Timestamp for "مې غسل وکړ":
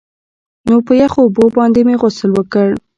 1.87-2.67